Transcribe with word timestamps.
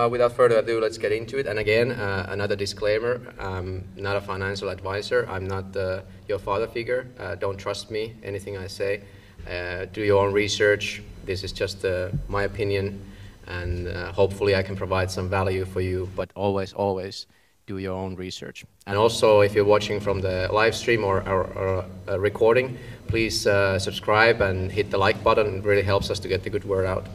uh, 0.00 0.08
without 0.08 0.32
further 0.32 0.58
ado, 0.58 0.80
let's 0.80 0.98
get 0.98 1.12
into 1.12 1.38
it. 1.38 1.46
And 1.46 1.58
again, 1.58 1.92
uh, 1.92 2.26
another 2.28 2.56
disclaimer, 2.56 3.20
I'm 3.38 3.84
not 3.96 4.16
a 4.16 4.20
financial 4.20 4.68
advisor. 4.68 5.26
I'm 5.28 5.46
not 5.46 5.76
uh, 5.76 6.02
your 6.28 6.38
father 6.38 6.66
figure. 6.66 7.06
Uh, 7.18 7.34
don't 7.34 7.58
trust 7.58 7.90
me, 7.90 8.14
anything 8.22 8.56
I 8.56 8.66
say. 8.66 9.02
Uh, 9.48 9.86
do 9.92 10.02
your 10.02 10.24
own 10.24 10.32
research. 10.32 11.02
This 11.24 11.44
is 11.44 11.52
just 11.52 11.84
uh, 11.84 12.10
my 12.28 12.44
opinion, 12.44 13.00
and 13.46 13.88
hopefully 14.14 14.54
I 14.54 14.62
can 14.62 14.76
provide 14.76 15.10
some 15.10 15.28
value 15.28 15.64
for 15.64 15.80
you, 15.80 16.08
but 16.16 16.30
always, 16.34 16.72
always 16.72 17.26
do 17.66 17.78
your 17.78 17.94
own 17.94 18.16
research. 18.16 18.64
And 18.86 18.96
also, 18.96 19.40
if 19.40 19.54
you're 19.54 19.64
watching 19.64 20.00
from 20.00 20.20
the 20.20 20.48
live 20.52 20.74
stream 20.74 21.04
or, 21.04 21.20
or, 21.28 21.84
or 22.06 22.18
recording, 22.18 22.78
please 23.06 23.40
subscribe 23.78 24.40
and 24.40 24.72
hit 24.72 24.90
the 24.90 24.98
like 24.98 25.22
button. 25.22 25.58
It 25.58 25.64
really 25.64 25.82
helps 25.82 26.10
us 26.10 26.18
to 26.20 26.28
get 26.28 26.42
the 26.42 26.50
good 26.50 26.64
word 26.64 26.86
out. 26.86 27.06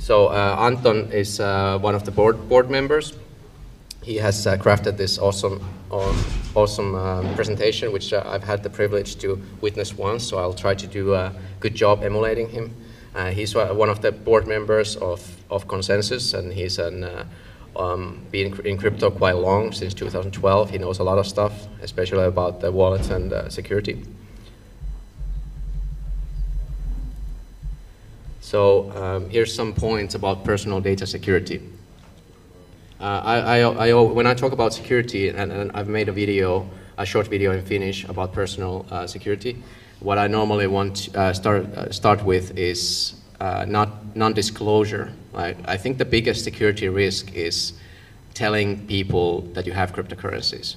So 0.00 0.28
uh, 0.28 0.56
Anton 0.58 1.12
is 1.12 1.40
uh, 1.40 1.78
one 1.78 1.94
of 1.94 2.04
the 2.04 2.10
board, 2.10 2.48
board 2.48 2.70
members. 2.70 3.12
He 4.02 4.16
has 4.16 4.46
uh, 4.46 4.56
crafted 4.56 4.96
this 4.96 5.18
awesome, 5.18 5.62
awesome 6.54 6.94
um, 6.94 7.34
presentation, 7.34 7.92
which 7.92 8.14
I've 8.14 8.42
had 8.42 8.62
the 8.62 8.70
privilege 8.70 9.16
to 9.16 9.38
witness 9.60 9.92
once, 9.94 10.26
so 10.26 10.38
I'll 10.38 10.54
try 10.54 10.74
to 10.74 10.86
do 10.86 11.12
a 11.12 11.34
good 11.60 11.74
job 11.74 12.02
emulating 12.02 12.48
him. 12.48 12.74
He's 13.32 13.54
one 13.54 13.90
of 13.90 14.00
the 14.00 14.10
board 14.10 14.48
members 14.48 14.96
of, 14.96 15.20
of 15.50 15.68
Konsensus, 15.68 16.32
and 16.32 16.50
he's 16.50 16.78
an, 16.78 17.06
um, 17.76 18.24
been 18.30 18.58
in 18.64 18.78
crypto 18.78 19.10
quite 19.10 19.36
long, 19.36 19.70
since 19.70 19.92
2012. 19.92 20.70
He 20.70 20.78
knows 20.78 20.98
a 20.98 21.04
lot 21.04 21.18
of 21.18 21.26
stuff, 21.26 21.68
especially 21.82 22.24
about 22.24 22.60
the 22.60 22.72
wallets 22.72 23.10
and 23.10 23.34
uh, 23.34 23.50
security. 23.50 24.02
So 28.50 28.90
um, 29.00 29.30
here's 29.30 29.54
some 29.54 29.72
points 29.72 30.16
about 30.16 30.42
personal 30.42 30.80
data 30.80 31.06
security. 31.06 31.62
Uh, 33.00 33.04
I, 33.04 33.60
I, 33.60 33.90
I, 33.90 33.94
when 33.94 34.26
I 34.26 34.34
talk 34.34 34.50
about 34.50 34.74
security, 34.74 35.28
and, 35.28 35.52
and, 35.52 35.70
I've 35.72 35.86
made 35.86 36.08
a 36.08 36.12
video, 36.12 36.68
a 36.98 37.06
short 37.06 37.28
video 37.28 37.52
in 37.52 37.64
Finnish 37.64 38.02
about 38.08 38.32
personal 38.32 38.86
uh, 38.90 39.06
security, 39.06 39.62
what 40.00 40.18
I 40.18 40.26
normally 40.26 40.66
want 40.66 40.96
to 40.96 41.20
uh, 41.20 41.32
start, 41.32 41.64
uh, 41.76 41.92
start 41.92 42.24
with 42.24 42.58
is 42.58 43.14
uh, 43.38 43.66
not 43.68 44.16
non-disclosure. 44.16 45.12
I 45.32 45.76
think 45.76 45.98
the 45.98 46.04
biggest 46.04 46.42
security 46.42 46.88
risk 46.88 47.32
is 47.32 47.74
telling 48.34 48.84
people 48.88 49.42
that 49.54 49.64
you 49.64 49.72
have 49.74 49.92
cryptocurrencies, 49.92 50.74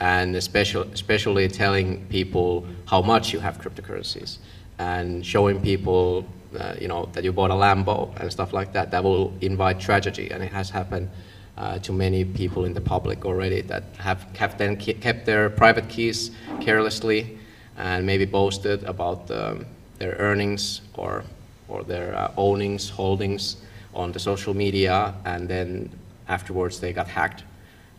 and 0.00 0.34
especially, 0.34 0.90
especially 0.92 1.46
telling 1.46 2.04
people 2.06 2.66
how 2.86 3.00
much 3.00 3.32
you 3.32 3.38
have 3.38 3.58
cryptocurrencies, 3.58 4.38
and 4.80 5.24
showing 5.24 5.62
people 5.62 6.26
uh, 6.58 6.74
you 6.80 6.88
know, 6.88 7.08
that 7.12 7.24
you 7.24 7.32
bought 7.32 7.50
a 7.50 7.54
Lambo 7.54 8.18
and 8.20 8.30
stuff 8.30 8.52
like 8.52 8.72
that, 8.72 8.90
that 8.90 9.02
will 9.02 9.32
invite 9.40 9.80
tragedy. 9.80 10.30
And 10.30 10.42
it 10.42 10.52
has 10.52 10.70
happened 10.70 11.08
uh, 11.56 11.78
to 11.78 11.92
many 11.92 12.24
people 12.24 12.64
in 12.64 12.74
the 12.74 12.80
public 12.80 13.24
already 13.24 13.60
that 13.62 13.84
have, 13.98 14.58
then 14.58 14.76
kept 14.76 15.26
their 15.26 15.50
private 15.50 15.88
keys 15.88 16.30
carelessly 16.60 17.38
and 17.76 18.06
maybe 18.06 18.24
boasted 18.24 18.84
about 18.84 19.30
um, 19.30 19.66
their 19.98 20.16
earnings 20.18 20.80
or, 20.94 21.24
or 21.68 21.82
their 21.84 22.14
uh, 22.14 22.32
ownings, 22.36 22.88
holdings 22.90 23.56
on 23.94 24.12
the 24.12 24.18
social 24.18 24.54
media, 24.54 25.14
and 25.24 25.48
then 25.48 25.90
afterwards 26.28 26.80
they 26.80 26.92
got 26.92 27.06
hacked 27.06 27.44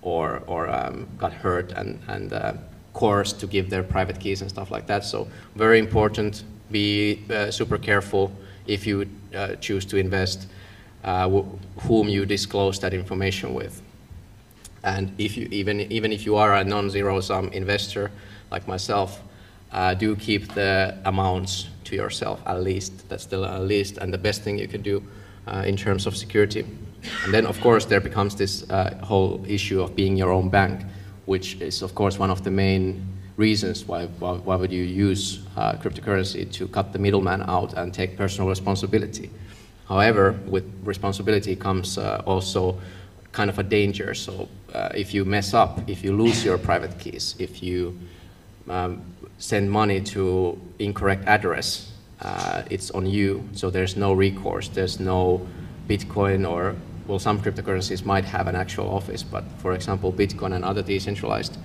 or, 0.01 0.41
or 0.47 0.69
um, 0.69 1.07
got 1.17 1.33
hurt 1.33 1.71
and, 1.71 1.99
and 2.07 2.33
uh, 2.33 2.53
coerced 2.93 3.39
to 3.39 3.47
give 3.47 3.69
their 3.69 3.83
private 3.83 4.19
keys 4.19 4.41
and 4.41 4.49
stuff 4.49 4.71
like 4.71 4.87
that. 4.87 5.03
So 5.03 5.27
very 5.55 5.79
important, 5.79 6.43
be 6.71 7.23
uh, 7.29 7.51
super 7.51 7.77
careful 7.77 8.31
if 8.67 8.88
you 8.88 9.09
uh, 9.36 9.56
choose 9.56 9.86
to 9.86 9.97
invest, 9.97 10.47
uh, 11.03 11.30
whom 11.81 12.08
you 12.08 12.25
disclose 12.25 12.80
that 12.80 12.93
information 12.93 13.54
with. 13.54 13.82
And 14.83 15.14
if 15.17 15.37
you, 15.37 15.48
even, 15.52 15.82
even 15.92 16.11
if 16.11 16.26
you 16.26 16.36
are 16.36 16.55
a 16.55 16.64
non-zero 16.64 17.21
sum 17.21 17.49
investor 17.49 18.11
like 18.52 18.67
myself, 18.67 19.21
uh, 19.71 19.93
do 19.93 20.15
keep 20.15 20.54
the 20.54 20.98
amounts 21.05 21.67
to 21.86 21.95
yourself 21.95 22.42
at 22.45 22.61
least. 22.61 23.10
That's 23.10 23.26
the 23.26 23.60
least 23.60 23.98
and 23.98 24.14
the 24.14 24.17
best 24.17 24.42
thing 24.43 24.60
you 24.60 24.67
can 24.67 24.82
do 24.82 25.04
uh, 25.48 25.64
in 25.66 25.77
terms 25.77 26.05
of 26.05 26.16
security. 26.16 26.66
And 27.26 27.33
then, 27.33 27.45
of 27.45 27.60
course, 27.60 27.86
there 27.86 27.99
becomes 27.99 28.36
this 28.36 28.70
uh, 28.70 28.95
whole 29.04 29.43
issue 29.48 29.82
of 29.82 29.95
being 29.95 30.16
your 30.16 30.32
own 30.32 30.49
bank, 30.49 30.86
which 31.26 31.60
is, 31.61 31.82
of 31.82 31.95
course, 31.95 32.20
one 32.20 32.30
of 32.30 32.43
the 32.43 32.52
main 32.52 33.05
reasons 33.38 33.86
why, 33.86 34.05
why, 34.20 34.33
why 34.33 34.55
would 34.55 34.71
you 34.71 34.83
use 34.83 35.39
uh, 35.58 35.73
cryptocurrency 35.73 36.52
to 36.54 36.67
cut 36.67 36.94
the 36.94 36.99
middleman 36.99 37.42
out 37.44 37.73
and 37.73 37.94
take 37.94 38.16
personal 38.17 38.49
responsibility. 38.49 39.30
However, 39.88 40.39
with 40.45 40.66
responsibility 40.83 41.55
comes 41.55 41.98
uh, 41.98 42.22
also 42.26 42.77
kind 43.32 43.49
of 43.49 43.60
a 43.60 43.64
danger. 43.64 44.14
So 44.14 44.48
uh, 44.73 44.89
if 44.95 45.14
you 45.14 45.26
mess 45.26 45.54
up, 45.54 45.89
if 45.89 46.04
you 46.04 46.16
lose 46.16 46.45
your 46.45 46.58
private 46.58 46.98
keys, 46.99 47.36
if 47.39 47.64
you 47.64 47.99
um, 48.70 49.02
send 49.39 49.70
money 49.70 49.99
to 50.02 50.60
incorrect 50.80 51.26
address, 51.26 51.92
uh, 52.22 52.64
it's 52.70 52.92
on 52.92 53.05
you. 53.05 53.43
So 53.54 53.70
there's 53.70 53.98
no 53.98 54.14
recourse. 54.14 54.70
There's 54.70 54.99
no 54.99 55.45
Bitcoin 55.88 56.49
or 56.49 56.76
well, 57.08 57.20
some 57.20 57.42
cryptocurrencies 57.42 58.05
might 58.05 58.23
have 58.23 58.48
an 58.48 58.55
actual 58.55 58.89
office, 58.89 59.23
but 59.23 59.43
for 59.58 59.73
example, 59.73 60.14
Bitcoin 60.14 60.54
and 60.54 60.64
other 60.64 60.82
decentralized 60.82 61.58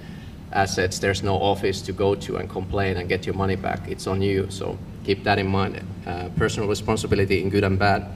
assets, 0.52 0.98
there's 0.98 1.22
no 1.22 1.36
office 1.36 1.80
to 1.82 1.92
go 1.92 2.14
to 2.14 2.36
and 2.36 2.48
complain 2.48 2.96
and 2.96 3.08
get 3.08 3.26
your 3.26 3.34
money 3.34 3.56
back. 3.56 3.88
It's 3.88 4.06
on 4.06 4.22
you, 4.22 4.46
so 4.50 4.78
keep 5.04 5.24
that 5.24 5.38
in 5.38 5.46
mind. 5.46 5.80
Uh, 6.06 6.28
personal 6.36 6.68
responsibility 6.68 7.42
in 7.42 7.50
good 7.50 7.64
and 7.64 7.78
bad. 7.78 8.06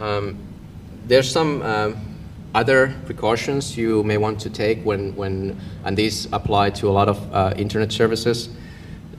Um, 0.00 0.38
there's 1.06 1.30
some 1.30 1.62
uh, 1.62 1.92
other 2.54 2.94
precautions 3.06 3.76
you 3.76 4.02
may 4.02 4.16
want 4.16 4.40
to 4.40 4.50
take 4.50 4.82
when, 4.84 5.14
when 5.16 5.58
and 5.84 5.96
these 5.96 6.26
apply 6.32 6.70
to 6.70 6.88
a 6.88 6.92
lot 6.92 7.08
of 7.08 7.32
uh, 7.32 7.54
internet 7.56 7.92
services. 7.92 8.48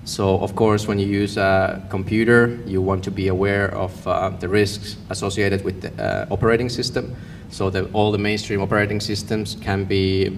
So 0.06 0.40
of 0.40 0.56
course, 0.56 0.88
when 0.88 0.98
you 1.00 1.08
use 1.08 1.38
a 1.38 1.86
computer, 1.90 2.60
you 2.66 2.82
want 2.82 3.04
to 3.04 3.12
be 3.12 3.28
aware 3.28 3.74
of 3.76 4.08
uh, 4.08 4.30
the 4.30 4.48
risks 4.48 4.98
associated 5.10 5.64
with 5.64 5.82
the 5.82 6.04
uh, 6.04 6.26
operating 6.32 6.70
system. 6.70 7.16
So 7.52 7.70
that 7.72 7.90
all 7.94 8.12
the 8.12 8.18
mainstream 8.18 8.62
operating 8.62 9.00
systems 9.00 9.58
can 9.62 9.86
be 9.86 10.38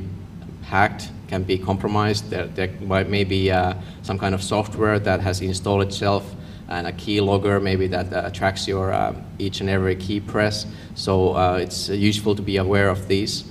hacked, 0.72 1.12
can 1.28 1.44
be 1.44 1.58
compromised. 1.58 2.30
There, 2.30 2.48
there 2.48 3.06
may 3.06 3.26
be 3.26 3.52
uh, 3.52 3.74
some 4.04 4.18
kind 4.18 4.34
of 4.34 4.42
software 4.42 5.00
that 5.00 5.20
has 5.20 5.42
installed 5.42 5.82
itself 5.84 6.24
and 6.70 6.88
a 6.88 6.94
key 6.94 7.20
logger 7.20 7.60
maybe 7.60 7.88
that 7.88 8.14
uh, 8.14 8.30
tracks 8.30 8.68
your 8.68 8.94
uh, 8.94 9.14
each 9.38 9.60
and 9.60 9.70
every 9.70 9.96
key 9.98 10.22
press. 10.22 10.66
So 10.96 11.36
uh, 11.36 11.60
it's 11.62 11.90
useful 11.90 12.36
to 12.36 12.42
be 12.42 12.58
aware 12.58 12.90
of 12.90 13.08
these 13.10 13.44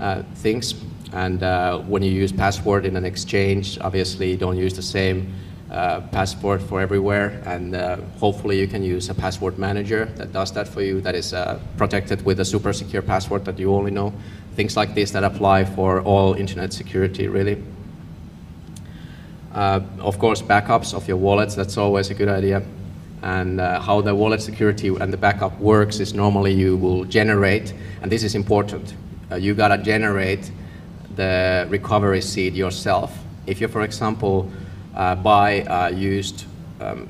uh, 0.00 0.22
things. 0.36 0.74
And 1.12 1.42
uh, 1.42 1.80
when 1.80 2.02
you 2.02 2.10
use 2.10 2.32
password 2.32 2.86
in 2.86 2.96
an 2.96 3.04
exchange, 3.04 3.78
obviously 3.80 4.34
don't 4.36 4.56
use 4.56 4.74
the 4.74 4.82
same 4.82 5.34
uh, 5.70 6.00
password 6.12 6.62
for 6.62 6.80
everywhere, 6.80 7.42
and 7.46 7.74
uh, 7.74 7.96
hopefully 8.20 8.60
you 8.60 8.66
can 8.68 8.82
use 8.82 9.08
a 9.08 9.14
password 9.14 9.58
manager 9.58 10.04
that 10.16 10.32
does 10.32 10.52
that 10.52 10.68
for 10.68 10.82
you, 10.82 11.00
that 11.00 11.14
is 11.14 11.32
uh, 11.32 11.58
protected 11.76 12.24
with 12.24 12.38
a 12.40 12.44
super 12.44 12.72
secure 12.72 13.02
password 13.02 13.44
that 13.44 13.58
you 13.58 13.74
only 13.74 13.90
know. 13.90 14.12
Things 14.54 14.76
like 14.76 14.94
this 14.94 15.10
that 15.10 15.24
apply 15.24 15.64
for 15.64 16.00
all 16.02 16.34
internet 16.34 16.72
security, 16.72 17.26
really. 17.28 17.62
Uh, 19.52 19.80
of 19.98 20.18
course, 20.18 20.42
backups 20.42 20.94
of 20.94 21.06
your 21.08 21.16
wallets, 21.16 21.54
that's 21.54 21.76
always 21.76 22.10
a 22.10 22.14
good 22.14 22.28
idea. 22.28 22.62
And 23.22 23.60
uh, 23.60 23.80
how 23.80 24.00
the 24.00 24.14
wallet 24.14 24.42
security 24.42 24.88
and 24.88 25.12
the 25.12 25.16
backup 25.16 25.58
works 25.58 25.98
is 25.98 26.14
normally 26.14 26.52
you 26.52 26.76
will 26.76 27.04
generate, 27.04 27.72
and 28.02 28.12
this 28.12 28.22
is 28.22 28.34
important, 28.34 28.94
uh, 29.30 29.36
you 29.36 29.54
gotta 29.54 29.78
generate 29.78 30.50
the 31.16 31.66
recovery 31.70 32.20
seed 32.20 32.54
yourself. 32.54 33.16
If 33.46 33.60
you, 33.60 33.68
for 33.68 33.82
example, 33.82 34.50
uh, 34.94 35.14
buy 35.14 35.62
uh, 35.62 35.88
used 35.88 36.44
um, 36.80 37.08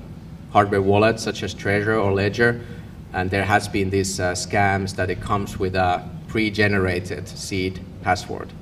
hardware 0.52 0.82
wallets 0.82 1.22
such 1.22 1.42
as 1.42 1.54
Trezor 1.54 2.02
or 2.02 2.12
Ledger, 2.12 2.60
and 3.12 3.30
there 3.30 3.44
has 3.44 3.68
been 3.68 3.90
these 3.90 4.20
uh, 4.20 4.32
scams 4.32 4.94
that 4.96 5.10
it 5.10 5.20
comes 5.20 5.58
with 5.58 5.74
a 5.74 6.08
pre-generated 6.34 7.28
seed 7.28 7.80
password 8.02 8.52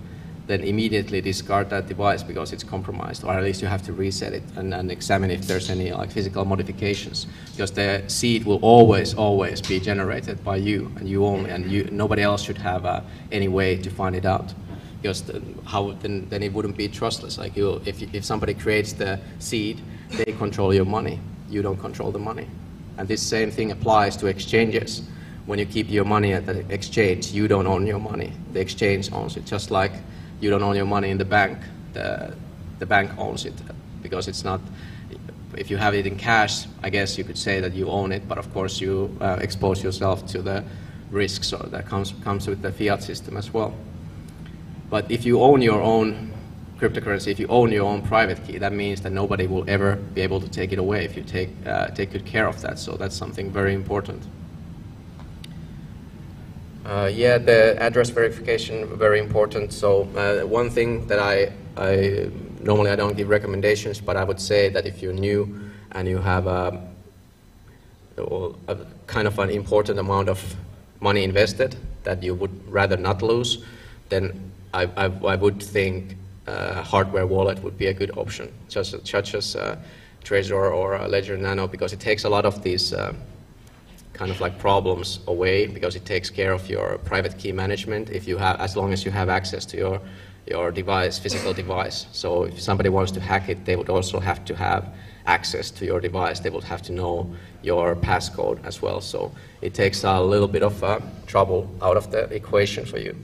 then 0.47 0.61
immediately 0.61 1.23
discard 1.23 1.71
that 1.71 1.87
device 1.87 2.23
because 2.23 2.53
it's 2.53 2.65
compromised, 2.65 3.25
or 3.25 3.33
at 3.33 3.43
least 3.43 3.63
you 3.63 3.69
have 3.69 3.83
to 3.83 3.95
reset 3.95 4.35
it 4.35 4.43
and, 4.57 4.75
and, 4.75 4.91
examine 4.91 5.31
if 5.31 5.47
there's 5.47 5.71
any 5.71 5.91
like 5.93 6.11
physical 6.11 6.45
modifications. 6.45 7.27
Because 7.53 7.71
the 7.71 8.03
seed 8.09 8.45
will 8.45 8.59
always, 8.61 9.15
always 9.15 9.63
be 9.63 9.81
generated 9.81 10.45
by 10.45 10.57
you 10.57 10.93
and 10.97 11.09
you 11.09 11.25
only, 11.25 11.49
and 11.49 11.71
you, 11.71 11.85
nobody 11.91 12.21
else 12.21 12.43
should 12.43 12.59
have 12.59 12.85
uh, 12.85 13.01
any 13.31 13.49
way 13.49 13.77
to 13.77 13.89
find 13.89 14.15
it 14.15 14.27
out 14.27 14.53
because 15.01 15.23
how 15.65 15.93
then, 16.03 16.29
then 16.29 16.43
it 16.43 16.53
wouldn't 16.53 16.77
be 16.77 16.89
trustless. 16.89 17.39
Like 17.39 17.57
you, 17.57 17.81
if 17.87 18.03
if 18.15 18.23
somebody 18.23 18.53
creates 18.53 18.93
the 18.93 19.19
seed, 19.39 19.81
they 20.11 20.33
control 20.33 20.75
your 20.75 20.85
money. 20.85 21.19
You 21.49 21.63
don't 21.63 21.81
control 21.81 22.13
the 22.13 22.19
money, 22.19 22.49
and 22.99 23.09
this 23.09 23.23
same 23.23 23.51
thing 23.51 23.71
applies 23.73 24.17
to 24.19 24.27
exchanges. 24.27 25.03
When 25.47 25.59
you 25.59 25.67
keep 25.67 25.91
your 25.91 26.05
money 26.05 26.33
at 26.33 26.47
the 26.47 26.65
exchange, 26.73 27.33
you 27.33 27.49
don't 27.49 27.67
own 27.67 27.87
your 27.87 27.99
money. 27.99 28.33
The 28.53 28.61
exchange 28.61 29.13
owns 29.13 29.37
it, 29.37 29.45
just 29.45 29.71
like 29.71 29.93
you 30.41 30.51
don't 30.51 30.63
own 30.63 30.77
your 30.77 30.87
money 30.87 31.11
in 31.11 31.19
the 31.19 31.25
bank. 31.25 31.59
The 31.93 32.35
the 32.79 32.87
bank 32.87 33.11
owns 33.19 33.45
it. 33.45 33.55
because 34.03 34.29
it's 34.29 34.45
not. 34.45 34.61
If 35.57 35.71
you 35.71 35.77
have 35.77 35.95
it 35.95 36.07
in 36.07 36.17
cash, 36.17 36.67
I 36.83 36.91
guess 36.91 37.19
you 37.19 37.25
could 37.25 37.39
say 37.39 37.61
that 37.61 37.75
you 37.75 37.89
own 37.89 38.13
it, 38.13 38.27
but 38.29 38.39
of 38.39 38.53
course 38.53 38.81
you 38.81 39.17
uh, 39.21 39.39
expose 39.41 39.83
yourself 39.83 40.27
to 40.29 40.43
the 40.43 40.65
risks 41.11 41.51
that 41.51 41.87
comes 41.87 42.15
comes 42.25 42.47
with 42.47 42.63
the 42.63 42.73
fiat 42.73 43.03
system 43.03 43.37
as 43.37 43.53
well. 43.53 43.75
But 44.91 45.11
if 45.11 45.25
you 45.25 45.41
own 45.41 45.63
your 45.63 45.81
own 45.81 46.33
cryptocurrency, 46.79 47.29
if 47.29 47.39
you 47.39 47.47
own 47.49 47.71
your 47.71 47.85
own 47.85 48.03
private 48.03 48.45
key, 48.47 48.59
that 48.59 48.73
means 48.73 49.01
that 49.03 49.13
nobody 49.13 49.47
will 49.47 49.65
ever 49.69 49.97
be 50.15 50.21
able 50.21 50.41
to 50.41 50.49
take 50.49 50.73
it 50.73 50.79
away 50.79 51.05
if 51.05 51.17
you 51.17 51.23
take, 51.23 51.51
uh, 51.67 51.89
take 51.89 52.11
good 52.11 52.27
care 52.27 52.49
of 52.49 52.61
that. 52.63 52.79
So 52.79 52.97
that's 52.97 53.17
something 53.17 53.51
very 53.53 53.73
important. 53.73 54.23
Uh, 56.93 57.07
yeah, 57.07 57.39
the 57.39 57.75
address 57.81 58.11
verification 58.11 58.87
very 58.99 59.19
important. 59.19 59.73
So 59.73 60.03
uh, 60.15 60.47
one 60.47 60.69
thing 60.69 61.07
that 61.07 61.19
I, 61.19 61.51
I 61.79 62.29
normally 62.61 62.91
I 62.91 62.97
don't 62.97 63.17
give 63.17 63.31
recommendations, 63.31 63.99
but 63.99 64.15
I 64.15 64.25
would 64.25 64.39
say 64.39 64.69
that 64.69 64.85
if 64.85 65.01
you're 65.01 65.15
new 65.15 65.59
and 65.93 66.07
you 66.07 66.19
have 66.19 66.47
a, 66.47 66.87
a 68.19 68.77
kind 69.07 69.27
of 69.27 69.39
an 69.39 69.49
important 69.49 69.99
amount 70.01 70.29
of 70.29 70.55
money 71.01 71.25
invested 71.25 71.77
that 72.05 72.23
you 72.23 72.35
would 72.35 72.53
rather 72.71 72.99
not 72.99 73.23
lose, 73.23 73.65
then 74.11 74.53
I, 74.75 74.83
I, 74.95 75.05
I 75.07 75.37
would 75.37 75.63
think 75.63 76.19
uh, 76.47 76.83
hardware 76.83 77.27
wallet 77.27 77.63
would 77.63 77.79
be 77.79 77.87
a 77.87 77.95
good 77.95 78.19
option, 78.19 78.53
such, 78.69 78.95
such 79.09 79.35
as 79.35 79.57
uh, 79.57 79.79
Trezor 80.25 80.71
or 80.71 80.97
uh, 80.97 81.09
Ledger 81.09 81.39
Nano, 81.39 81.67
because 81.67 81.95
it 81.95 82.01
takes 82.01 82.25
a 82.25 82.29
lot 82.29 82.45
of 82.45 82.63
these 82.63 82.93
kind 84.13 84.31
of 84.31 84.41
like 84.41 84.59
problems 84.59 85.21
away, 85.27 85.67
because 85.67 85.97
it 85.97 86.05
takes 86.05 86.31
care 86.31 86.53
of 86.53 86.69
your 86.69 86.99
private 86.99 87.39
key 87.39 87.53
management 87.53 88.11
if 88.11 88.29
you 88.29 88.39
have, 88.39 88.61
as 88.61 88.77
long 88.77 88.93
as 88.93 89.05
you 89.05 89.11
have 89.11 89.29
access 89.29 89.65
to 89.67 89.77
your 89.77 90.01
your 90.47 90.73
device, 90.73 91.19
physical 91.19 91.53
device. 91.55 92.07
So 92.13 92.45
if 92.45 92.61
somebody 92.61 92.89
wants 92.89 93.13
to 93.13 93.21
hack 93.21 93.49
it, 93.49 93.65
they 93.65 93.77
would 93.77 93.89
also 93.89 94.19
have 94.19 94.45
to 94.47 94.57
have 94.57 94.85
access 95.27 95.71
to 95.71 95.85
your 95.85 96.01
device. 96.01 96.41
They 96.41 96.51
would 96.51 96.65
have 96.65 96.83
to 96.83 96.93
know 96.93 97.33
your 97.63 97.95
passcode 97.95 98.59
as 98.65 98.83
well. 98.83 99.01
So 99.01 99.31
it 99.61 99.73
takes 99.73 100.03
a 100.05 100.21
little 100.21 100.49
bit 100.49 100.65
of 100.65 100.83
uh, 100.83 100.99
trouble 101.27 101.71
out 101.81 101.97
of 101.97 102.11
the 102.11 102.25
equation 102.35 102.85
for 102.85 102.99
you. 102.99 103.15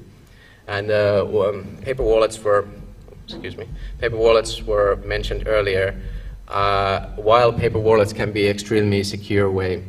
And 0.69 0.91
uh, 0.91 1.27
um, 1.27 1.77
paper 1.83 2.05
wallets 2.05 2.39
were 2.43 2.69
excuse 3.25 3.57
me, 3.57 3.67
paper 3.99 4.17
wallets 4.17 4.63
were 4.63 4.97
mentioned 5.05 5.43
earlier. 5.47 6.01
Uh, 6.47 7.01
while 7.17 7.53
paper 7.53 7.79
wallets 7.79 8.13
can 8.13 8.33
be 8.33 8.49
extremely 8.49 9.03
secure 9.03 9.51
way 9.51 9.83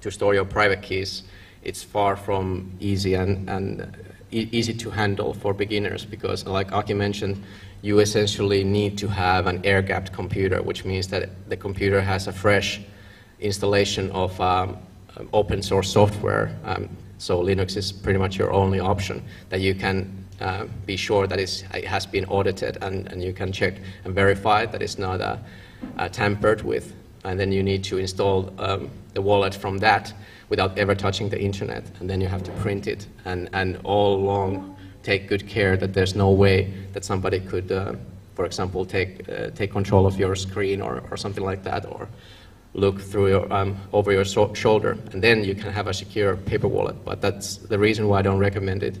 to 0.00 0.10
store 0.10 0.34
your 0.34 0.44
private 0.44 0.82
keys, 0.82 1.22
it's 1.62 1.82
far 1.82 2.16
from 2.16 2.72
easy 2.80 3.14
and, 3.14 3.48
and 3.48 3.96
easy 4.30 4.74
to 4.74 4.90
handle 4.90 5.34
for 5.34 5.54
beginners 5.54 6.04
because, 6.04 6.46
like 6.46 6.72
Aki 6.72 6.94
mentioned, 6.94 7.42
you 7.82 8.00
essentially 8.00 8.64
need 8.64 8.98
to 8.98 9.08
have 9.08 9.46
an 9.46 9.60
air-gapped 9.64 10.12
computer, 10.12 10.62
which 10.62 10.84
means 10.84 11.08
that 11.08 11.30
the 11.48 11.56
computer 11.56 12.00
has 12.00 12.26
a 12.26 12.32
fresh 12.32 12.80
installation 13.40 14.10
of 14.10 14.40
um, 14.40 14.78
open 15.32 15.62
source 15.62 15.90
software. 15.92 16.54
Um, 16.64 16.88
so 17.18 17.42
Linux 17.42 17.76
is 17.76 17.92
pretty 17.92 18.18
much 18.18 18.36
your 18.36 18.52
only 18.52 18.80
option 18.80 19.22
that 19.48 19.60
you 19.60 19.74
can 19.74 20.24
uh, 20.40 20.66
be 20.84 20.96
sure 20.96 21.26
that 21.26 21.38
it 21.38 21.64
has 21.84 22.06
been 22.06 22.24
audited 22.26 22.78
and, 22.82 23.10
and 23.10 23.22
you 23.22 23.32
can 23.32 23.52
check 23.52 23.74
and 24.04 24.14
verify 24.14 24.66
that 24.66 24.82
it's 24.82 24.98
not 24.98 25.20
uh, 25.20 25.36
uh, 25.98 26.08
tampered 26.08 26.62
with. 26.62 26.94
And 27.26 27.40
then 27.40 27.50
you 27.50 27.62
need 27.62 27.82
to 27.84 27.98
install 27.98 28.52
um, 28.58 28.88
the 29.14 29.20
wallet 29.20 29.52
from 29.52 29.78
that 29.78 30.14
without 30.48 30.78
ever 30.78 30.94
touching 30.94 31.28
the 31.28 31.40
internet. 31.40 31.84
And 31.98 32.08
then 32.08 32.20
you 32.20 32.28
have 32.28 32.44
to 32.44 32.52
print 32.52 32.86
it 32.86 33.08
and, 33.24 33.48
and 33.52 33.78
all 33.82 34.14
along 34.14 34.76
take 35.02 35.28
good 35.28 35.48
care 35.48 35.76
that 35.76 35.92
there's 35.92 36.14
no 36.14 36.30
way 36.30 36.72
that 36.92 37.04
somebody 37.04 37.40
could, 37.40 37.70
uh, 37.72 37.94
for 38.34 38.44
example, 38.44 38.84
take, 38.84 39.28
uh, 39.28 39.50
take 39.50 39.72
control 39.72 40.06
of 40.06 40.18
your 40.18 40.36
screen 40.36 40.80
or, 40.80 41.02
or 41.10 41.16
something 41.16 41.44
like 41.44 41.64
that 41.64 41.84
or 41.86 42.08
look 42.74 43.00
through 43.00 43.28
your, 43.28 43.52
um, 43.52 43.76
over 43.92 44.12
your 44.12 44.24
so 44.24 44.54
shoulder. 44.54 44.96
And 45.12 45.20
then 45.20 45.42
you 45.42 45.54
can 45.56 45.72
have 45.72 45.88
a 45.88 45.94
secure 45.94 46.36
paper 46.36 46.68
wallet. 46.68 46.96
But 47.04 47.20
that's 47.20 47.56
the 47.56 47.78
reason 47.78 48.06
why 48.06 48.20
I 48.20 48.22
don't 48.22 48.38
recommend 48.38 48.84
it 48.84 48.98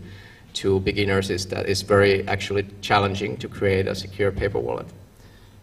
to 0.54 0.80
beginners 0.80 1.30
is 1.30 1.46
that 1.46 1.68
it's 1.68 1.82
very 1.82 2.26
actually 2.26 2.66
challenging 2.80 3.36
to 3.36 3.48
create 3.48 3.86
a 3.86 3.94
secure 3.94 4.32
paper 4.32 4.58
wallet. 4.58 4.86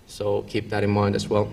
So 0.07 0.44
keep 0.44 0.69
that 0.69 0.83
in 0.83 0.92
mind 0.92 1.15
as 1.15 1.27
well. 1.27 1.51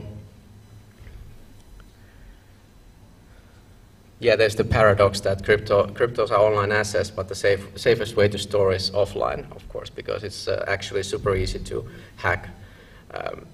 Yeah, 4.21 4.37
there's 4.37 4.55
the 4.55 4.65
paradox 4.65 5.21
that 5.21 5.43
crypto, 5.45 5.87
cryptos 5.87 6.31
are 6.31 6.39
online 6.39 6.73
assets, 6.73 7.11
but 7.11 7.29
the 7.29 7.35
safe, 7.35 7.67
safest 7.77 8.17
way 8.17 8.29
to 8.29 8.39
store 8.39 8.75
is 8.75 8.91
offline, 8.91 9.51
of 9.57 9.67
course, 9.71 9.89
because 9.89 10.25
it's 10.25 10.47
uh, 10.47 10.63
actually 10.69 11.03
super 11.05 11.35
easy 11.35 11.59
to 11.61 11.89
hack. 12.17 12.51
Um, 13.13 13.47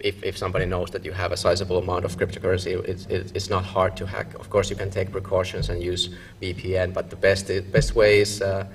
if, 0.00 0.20
if 0.24 0.36
somebody 0.36 0.66
knows 0.66 0.90
that 0.90 1.04
you 1.04 1.12
have 1.12 1.30
a 1.30 1.36
sizable 1.36 1.78
amount 1.78 2.04
of 2.04 2.16
cryptocurrency, 2.16 2.84
it's, 2.88 3.06
it's 3.06 3.48
not 3.48 3.64
hard 3.64 3.96
to 3.96 4.06
hack. 4.06 4.34
Of 4.34 4.50
course, 4.50 4.70
you 4.70 4.76
can 4.76 4.90
take 4.90 5.12
precautions 5.12 5.68
and 5.70 5.80
use 5.80 6.10
VPN, 6.42 6.92
but 6.92 7.10
the 7.10 7.16
best, 7.16 7.46
best 7.70 7.94
way 7.94 8.20
is 8.20 8.42
uh, 8.42 8.66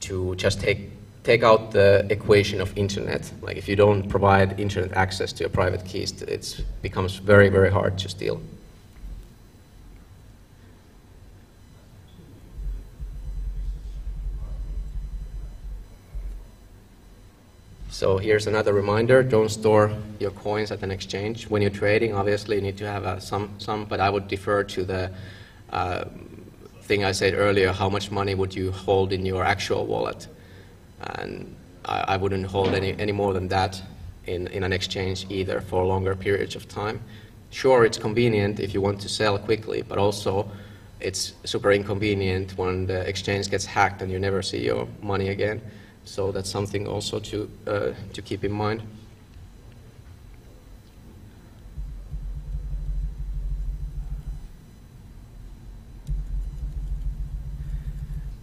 to 0.00 0.34
just 0.34 0.60
take 0.60 0.90
take 1.22 1.42
out 1.42 1.70
the 1.70 2.06
equation 2.08 2.62
of 2.62 2.76
internet. 2.78 3.30
Like 3.42 3.58
if 3.58 3.68
you 3.68 3.76
don't 3.76 4.08
provide 4.08 4.58
internet 4.58 4.92
access 4.96 5.34
to 5.34 5.40
your 5.40 5.50
private 5.50 5.84
keys, 5.84 6.22
it 6.22 6.64
becomes 6.80 7.16
very, 7.16 7.50
very 7.50 7.70
hard 7.70 7.98
to 7.98 8.08
steal. 8.08 8.40
So 18.00 18.16
here's 18.16 18.46
another 18.46 18.72
reminder, 18.72 19.22
don't 19.22 19.50
store 19.50 19.94
your 20.18 20.30
coins 20.30 20.72
at 20.72 20.82
an 20.82 20.90
exchange. 20.90 21.50
When 21.50 21.60
you're 21.60 21.70
trading, 21.70 22.14
obviously 22.14 22.56
you 22.56 22.62
need 22.62 22.78
to 22.78 22.86
have 22.86 23.04
uh, 23.04 23.20
some, 23.20 23.50
some, 23.58 23.84
but 23.84 24.00
I 24.00 24.08
would 24.08 24.26
defer 24.26 24.64
to 24.64 24.84
the 24.84 25.12
uh, 25.68 26.06
thing 26.84 27.04
I 27.04 27.12
said 27.12 27.34
earlier, 27.34 27.72
how 27.72 27.90
much 27.90 28.10
money 28.10 28.34
would 28.34 28.54
you 28.54 28.72
hold 28.72 29.12
in 29.12 29.26
your 29.26 29.44
actual 29.44 29.84
wallet? 29.84 30.28
And 30.98 31.54
I, 31.84 32.14
I 32.14 32.16
wouldn't 32.16 32.46
hold 32.46 32.68
any, 32.68 32.98
any 32.98 33.12
more 33.12 33.34
than 33.34 33.48
that 33.48 33.82
in, 34.24 34.46
in 34.46 34.64
an 34.64 34.72
exchange 34.72 35.26
either 35.28 35.60
for 35.60 35.84
longer 35.84 36.16
periods 36.16 36.56
of 36.56 36.66
time. 36.68 37.02
Sure, 37.50 37.84
it's 37.84 37.98
convenient 37.98 38.60
if 38.60 38.72
you 38.72 38.80
want 38.80 38.98
to 39.02 39.10
sell 39.10 39.38
quickly, 39.38 39.82
but 39.82 39.98
also 39.98 40.50
it's 41.00 41.34
super 41.44 41.70
inconvenient 41.70 42.56
when 42.56 42.86
the 42.86 43.06
exchange 43.06 43.50
gets 43.50 43.66
hacked 43.66 44.00
and 44.00 44.10
you 44.10 44.18
never 44.18 44.40
see 44.40 44.64
your 44.64 44.88
money 45.02 45.28
again. 45.28 45.60
So 46.10 46.32
that's 46.32 46.50
something 46.50 46.88
also 46.88 47.20
to, 47.20 47.48
uh, 47.68 47.92
to 48.14 48.20
keep 48.20 48.42
in 48.42 48.50
mind. 48.50 48.82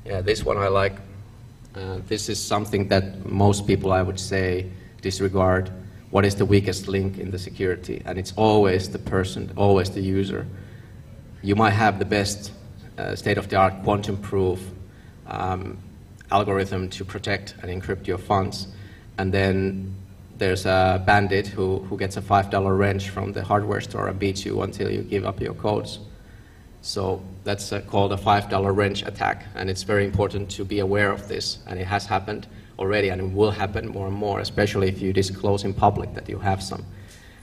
Yeah, 0.05 0.21
this 0.21 0.45
one 0.45 0.55
I 0.55 0.69
like. 0.69 0.93
Uh, 1.75 1.99
this 2.07 2.29
is 2.29 2.41
something 2.41 2.87
that 2.87 3.29
most 3.29 3.67
people, 3.67 3.91
I 3.91 4.01
would 4.01 4.17
say, 4.17 4.67
disregard. 5.01 5.69
What 6.09 6.23
is 6.23 6.35
the 6.35 6.45
weakest 6.45 6.87
link 6.87 7.17
in 7.17 7.31
the 7.31 7.39
security? 7.39 8.01
And 8.05 8.17
it's 8.17 8.31
always 8.37 8.89
the 8.89 8.99
person, 8.99 9.51
always 9.57 9.89
the 9.89 9.99
user. 9.99 10.47
You 11.43 11.57
might 11.57 11.71
have 11.73 11.99
the 11.99 12.05
best 12.05 12.53
uh, 12.97 13.13
state-of-the-art 13.17 13.83
quantum-proof 13.83 14.61
um, 15.27 15.77
algorithm 16.31 16.89
to 16.89 17.05
protect 17.05 17.55
and 17.61 17.71
encrypt 17.71 18.07
your 18.07 18.17
funds, 18.17 18.67
and 19.17 19.33
then 19.33 19.95
there's 20.37 20.65
a 20.65 21.01
bandit 21.05 21.47
who, 21.47 21.79
who 21.79 21.97
gets 21.97 22.17
a 22.17 22.21
$5 22.21 22.77
wrench 22.77 23.09
from 23.09 23.33
the 23.33 23.43
hardware 23.43 23.81
store 23.81 24.07
and 24.07 24.19
beats 24.19 24.45
you 24.45 24.61
until 24.61 24.91
you 24.91 25.01
give 25.01 25.25
up 25.25 25.41
your 25.41 25.53
codes. 25.55 25.99
So 26.81 27.23
that's 27.43 27.71
uh, 27.71 27.81
called 27.81 28.13
a 28.13 28.17
$5 28.17 28.75
wrench 28.75 29.03
attack, 29.03 29.45
and 29.55 29.69
it's 29.69 29.83
very 29.83 30.05
important 30.05 30.49
to 30.51 30.63
be 30.63 30.79
aware 30.79 31.11
of 31.11 31.27
this, 31.27 31.59
and 31.67 31.79
it 31.79 31.85
has 31.85 32.05
happened 32.05 32.47
already, 32.77 33.09
and 33.09 33.19
it 33.19 33.31
will 33.33 33.51
happen 33.51 33.87
more 33.87 34.07
and 34.07 34.15
more, 34.15 34.39
especially 34.39 34.87
if 34.87 35.01
you 35.01 35.11
disclose 35.11 35.63
in 35.63 35.73
public 35.73 36.13
that 36.13 36.29
you 36.29 36.37
have 36.39 36.61
some. 36.61 36.85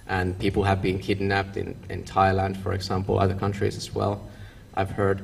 And 0.06 0.38
people 0.38 0.62
have 0.62 0.80
been 0.80 0.98
kidnapped 0.98 1.56
in, 1.56 1.74
in 1.90 2.04
Thailand, 2.04 2.56
for 2.56 2.74
example, 2.74 3.18
other 3.18 3.34
countries 3.34 3.76
as 3.76 3.94
well, 3.94 4.22
I've 4.74 4.90
heard, 4.90 5.22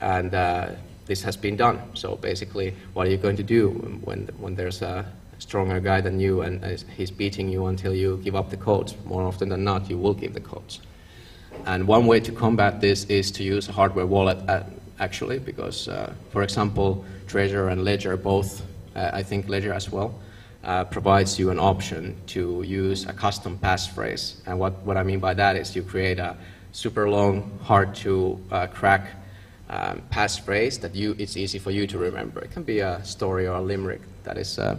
and 0.00 0.34
uh, 0.34 0.70
this 1.08 1.22
has 1.22 1.36
been 1.36 1.56
done. 1.56 1.80
So 1.94 2.16
basically, 2.16 2.74
what 2.92 3.06
are 3.06 3.10
you 3.10 3.16
going 3.16 3.36
to 3.36 3.42
do 3.42 3.70
when, 4.04 4.28
when 4.38 4.54
there's 4.54 4.82
a 4.82 5.04
stronger 5.38 5.80
guy 5.80 6.00
than 6.00 6.20
you 6.20 6.42
and 6.42 6.64
he's 6.96 7.10
beating 7.10 7.48
you 7.48 7.66
until 7.66 7.94
you 7.94 8.20
give 8.22 8.36
up 8.36 8.50
the 8.50 8.56
codes? 8.56 8.94
More 9.04 9.22
often 9.22 9.48
than 9.48 9.64
not, 9.64 9.90
you 9.90 9.98
will 9.98 10.14
give 10.14 10.34
the 10.34 10.40
codes. 10.40 10.80
And 11.66 11.88
one 11.88 12.06
way 12.06 12.20
to 12.20 12.30
combat 12.30 12.80
this 12.80 13.04
is 13.04 13.32
to 13.32 13.42
use 13.42 13.68
a 13.68 13.72
hardware 13.72 14.06
wallet, 14.06 14.38
uh, 14.48 14.62
actually, 15.00 15.38
because, 15.38 15.88
uh, 15.88 16.12
for 16.30 16.42
example, 16.42 17.04
Trezor 17.26 17.72
and 17.72 17.84
Ledger 17.84 18.16
both, 18.16 18.62
uh, 18.94 19.10
I 19.12 19.22
think 19.22 19.48
Ledger 19.48 19.72
as 19.72 19.90
well, 19.90 20.14
uh, 20.64 20.84
provides 20.84 21.38
you 21.38 21.50
an 21.50 21.58
option 21.58 22.16
to 22.26 22.62
use 22.62 23.06
a 23.06 23.12
custom 23.12 23.58
passphrase. 23.58 24.36
And 24.46 24.58
what, 24.58 24.74
what 24.84 24.96
I 24.96 25.02
mean 25.02 25.20
by 25.20 25.34
that 25.34 25.56
is 25.56 25.74
you 25.74 25.82
create 25.82 26.18
a 26.18 26.36
super 26.72 27.08
long, 27.08 27.58
hard 27.62 27.94
to 27.96 28.38
uh, 28.50 28.66
crack 28.66 29.17
um, 29.70 30.02
passphrase 30.10 30.80
that 30.80 30.94
you, 30.94 31.14
it's 31.18 31.36
easy 31.36 31.58
for 31.58 31.70
you 31.70 31.86
to 31.86 31.98
remember. 31.98 32.40
It 32.40 32.50
can 32.50 32.62
be 32.62 32.80
a 32.80 33.04
story 33.04 33.46
or 33.46 33.56
a 33.56 33.60
limerick 33.60 34.00
that 34.24 34.38
is 34.38 34.58
uh, 34.58 34.76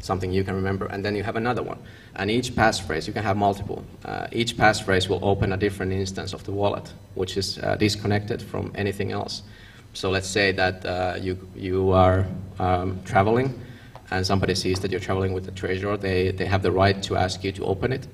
something 0.00 0.32
you 0.32 0.44
can 0.44 0.54
remember, 0.54 0.86
and 0.86 1.04
then 1.04 1.16
you 1.16 1.22
have 1.22 1.36
another 1.36 1.62
one. 1.62 1.78
And 2.16 2.30
each 2.30 2.54
passphrase, 2.54 3.06
you 3.06 3.12
can 3.12 3.22
have 3.22 3.36
multiple. 3.36 3.84
Uh, 4.04 4.26
each 4.32 4.56
passphrase 4.56 5.08
will 5.08 5.24
open 5.24 5.52
a 5.52 5.56
different 5.56 5.92
instance 5.92 6.32
of 6.32 6.44
the 6.44 6.52
wallet, 6.52 6.92
which 7.14 7.36
is 7.36 7.58
uh, 7.58 7.76
disconnected 7.76 8.42
from 8.42 8.72
anything 8.74 9.12
else. 9.12 9.42
So 9.94 10.10
let's 10.10 10.28
say 10.28 10.52
that 10.52 10.84
uh, 10.84 11.16
you, 11.20 11.38
you 11.54 11.92
are 11.92 12.26
um, 12.58 13.00
traveling, 13.04 13.58
and 14.10 14.26
somebody 14.26 14.54
sees 14.54 14.80
that 14.80 14.90
you're 14.90 15.00
traveling 15.00 15.32
with 15.32 15.44
the 15.44 15.52
Trezor, 15.52 16.00
they, 16.00 16.30
they 16.30 16.46
have 16.46 16.62
the 16.62 16.72
right 16.72 17.02
to 17.04 17.16
ask 17.16 17.42
you 17.42 17.52
to 17.52 17.64
open 17.64 17.92
it. 17.92 18.06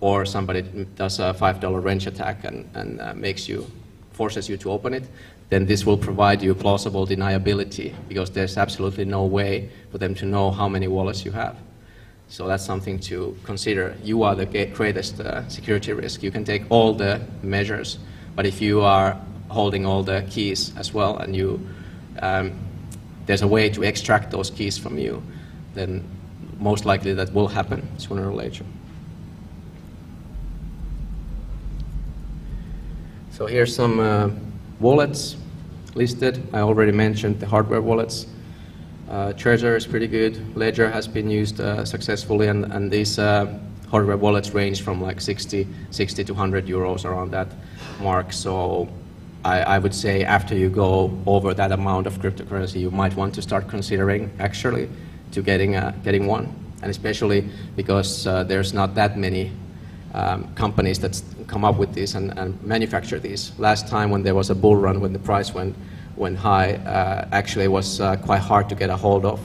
Or 0.00 0.26
somebody 0.26 0.62
does 0.96 1.18
a 1.18 1.34
$5 1.34 1.82
wrench 1.82 2.06
attack 2.06 2.44
and, 2.44 2.68
and 2.74 3.00
uh, 3.00 3.14
makes 3.14 3.48
you, 3.48 3.66
forces 4.12 4.48
you 4.48 4.56
to 4.58 4.70
open 4.70 4.94
it, 4.94 5.04
then 5.48 5.66
this 5.66 5.86
will 5.86 5.96
provide 5.96 6.42
you 6.42 6.54
plausible 6.54 7.06
deniability 7.06 7.94
because 8.08 8.30
there's 8.30 8.56
absolutely 8.56 9.04
no 9.04 9.24
way 9.24 9.70
for 9.90 9.98
them 9.98 10.14
to 10.14 10.26
know 10.26 10.50
how 10.50 10.68
many 10.68 10.88
wallets 10.88 11.24
you 11.24 11.32
have. 11.32 11.56
So 12.28 12.48
that's 12.48 12.64
something 12.64 12.98
to 13.00 13.36
consider. 13.44 13.96
You 14.02 14.24
are 14.24 14.34
the 14.34 14.46
greatest 14.46 15.20
uh, 15.20 15.48
security 15.48 15.92
risk. 15.92 16.22
You 16.22 16.32
can 16.32 16.44
take 16.44 16.64
all 16.70 16.92
the 16.92 17.20
measures, 17.42 17.98
but 18.34 18.46
if 18.46 18.60
you 18.60 18.80
are 18.80 19.16
holding 19.48 19.86
all 19.86 20.02
the 20.02 20.26
keys 20.28 20.76
as 20.76 20.92
well 20.92 21.18
and 21.18 21.36
you, 21.36 21.64
um, 22.20 22.52
there's 23.26 23.42
a 23.42 23.46
way 23.46 23.70
to 23.70 23.84
extract 23.84 24.32
those 24.32 24.50
keys 24.50 24.76
from 24.76 24.98
you, 24.98 25.22
then 25.74 26.04
most 26.58 26.84
likely 26.84 27.12
that 27.14 27.32
will 27.32 27.48
happen 27.48 27.86
sooner 27.98 28.28
or 28.28 28.34
later. 28.34 28.64
So 33.30 33.46
here's 33.46 33.74
some 33.74 34.00
uh, 34.00 34.30
wallets 34.80 35.36
listed. 35.94 36.42
I 36.52 36.60
already 36.60 36.92
mentioned 36.92 37.40
the 37.40 37.46
hardware 37.46 37.80
wallets. 37.80 38.26
Uh, 39.08 39.32
Trezor 39.32 39.76
is 39.76 39.86
pretty 39.86 40.08
good. 40.08 40.56
Ledger 40.56 40.90
has 40.90 41.06
been 41.06 41.30
used 41.30 41.60
uh, 41.60 41.84
successfully, 41.84 42.48
and, 42.48 42.64
and 42.72 42.90
these 42.90 43.18
uh, 43.18 43.58
hardware 43.88 44.16
wallets 44.16 44.50
range 44.50 44.82
from 44.82 45.00
like 45.00 45.20
60, 45.20 45.66
60 45.90 46.24
to 46.24 46.32
100 46.32 46.66
euros 46.66 47.04
around 47.04 47.30
that 47.30 47.48
mark. 48.00 48.32
So 48.32 48.88
I, 49.44 49.62
I, 49.62 49.78
would 49.78 49.94
say 49.94 50.24
after 50.24 50.56
you 50.56 50.68
go 50.68 51.16
over 51.24 51.54
that 51.54 51.70
amount 51.70 52.06
of 52.08 52.18
cryptocurrency, 52.18 52.80
you 52.80 52.90
might 52.90 53.14
want 53.14 53.34
to 53.36 53.42
start 53.42 53.68
considering 53.68 54.30
actually 54.40 54.88
to 55.32 55.42
getting, 55.42 55.76
uh, 55.76 55.92
getting 56.02 56.26
one. 56.26 56.52
And 56.82 56.90
especially 56.90 57.48
because 57.76 58.26
uh, 58.26 58.42
there's 58.44 58.74
not 58.74 58.94
that 58.96 59.16
many 59.16 59.52
um, 60.14 60.52
companies 60.54 60.98
that 61.00 61.22
come 61.46 61.64
up 61.64 61.76
with 61.76 61.92
these 61.92 62.14
and, 62.14 62.36
and, 62.38 62.60
manufacture 62.62 63.18
these. 63.18 63.52
Last 63.58 63.88
time 63.88 64.10
when 64.10 64.22
there 64.22 64.34
was 64.34 64.50
a 64.50 64.54
bull 64.54 64.76
run, 64.76 65.00
when 65.00 65.12
the 65.12 65.18
price 65.18 65.52
went, 65.52 65.76
went 66.16 66.38
high, 66.38 66.74
uh, 66.74 67.28
actually 67.32 67.64
it 67.64 67.72
was 67.72 68.00
uh, 68.00 68.16
quite 68.16 68.40
hard 68.40 68.68
to 68.68 68.74
get 68.74 68.90
a 68.90 68.96
hold 68.96 69.24
of 69.24 69.40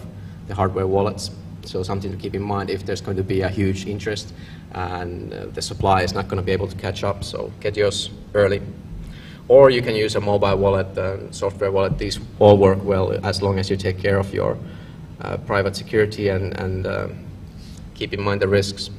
the 0.48 0.56
hardware 0.56 0.88
wallets. 0.88 1.32
So 1.66 1.84
something 1.84 2.12
to 2.12 2.18
keep 2.18 2.34
in 2.34 2.42
mind 2.42 2.70
if 2.70 2.86
there's 2.86 3.02
going 3.02 3.18
to 3.18 3.24
be 3.24 3.42
a 3.42 3.50
huge 3.50 3.86
interest 3.86 4.34
and 4.74 5.34
uh, 5.34 5.46
the 5.48 5.62
supply 5.62 6.02
is 6.02 6.14
not 6.14 6.28
going 6.28 6.38
to 6.38 6.46
be 6.46 6.52
able 6.52 6.68
to 6.68 6.76
catch 6.78 7.04
up, 7.04 7.24
so 7.24 7.52
get 7.60 7.76
yours 7.76 8.10
early. 8.34 8.62
Or 9.48 9.70
you 9.70 9.82
can 9.82 9.96
use 9.96 10.16
a 10.16 10.22
mobile 10.22 10.58
wallet, 10.58 10.98
uh, 10.98 11.32
software 11.32 11.72
wallet. 11.72 11.98
These 11.98 12.20
all 12.40 12.58
work 12.58 12.84
well 12.84 13.14
as 13.26 13.42
long 13.42 13.60
as 13.60 13.70
you 13.70 13.76
take 13.76 14.00
care 14.00 14.18
of 14.18 14.34
your 14.34 14.58
uh, 15.20 15.38
private 15.38 15.76
security 15.76 16.30
and, 16.30 16.58
and 16.58 16.88
uh, 16.88 17.08
keep 17.94 18.14
in 18.14 18.22
mind 18.22 18.42
the 18.42 18.48
risks. 18.48 18.90